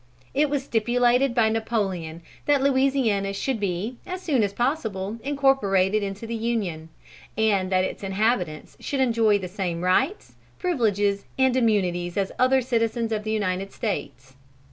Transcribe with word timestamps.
It 0.33 0.49
was 0.49 0.63
stipulated 0.63 1.35
by 1.35 1.49
Napoleon 1.49 2.23
that 2.47 2.63
Louisiana 2.63 3.33
should 3.33 3.59
be, 3.59 3.97
as 4.07 4.19
soon 4.19 4.41
as 4.41 4.51
possible, 4.51 5.19
incorporated 5.23 6.01
into 6.01 6.25
the 6.25 6.33
Union; 6.33 6.89
and 7.37 7.71
that 7.71 7.83
its 7.83 8.01
inhabitants 8.01 8.75
should 8.79 8.99
enjoy 8.99 9.37
the 9.37 9.47
same 9.47 9.81
rights, 9.81 10.33
privileges, 10.57 11.25
and 11.37 11.55
immunities 11.55 12.17
as 12.17 12.31
other 12.39 12.61
citizens 12.61 13.11
of 13.11 13.23
the 13.23 13.31
United 13.31 13.71
States. 13.71 14.33